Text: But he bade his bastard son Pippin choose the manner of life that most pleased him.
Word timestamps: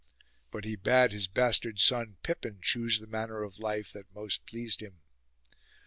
But 0.49 0.63
he 0.65 0.75
bade 0.75 1.11
his 1.11 1.27
bastard 1.27 1.79
son 1.79 2.17
Pippin 2.23 2.57
choose 2.59 2.97
the 2.97 3.05
manner 3.05 3.43
of 3.43 3.59
life 3.59 3.93
that 3.93 4.11
most 4.15 4.47
pleased 4.47 4.79
him. 4.81 5.01